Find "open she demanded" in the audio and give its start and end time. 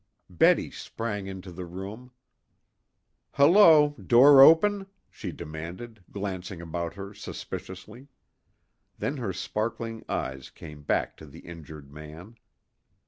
4.41-6.03